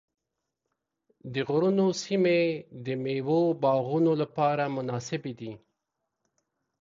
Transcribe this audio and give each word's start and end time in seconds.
د 1.33 1.35
غرونو 1.49 1.85
سیمې 2.03 2.39
د 2.85 2.87
مېوو 3.03 3.41
باغونو 3.61 4.11
لپاره 4.21 4.63
مناسبې 4.77 5.33
دي. 5.39 5.51